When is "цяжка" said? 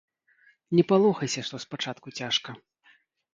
2.21-2.57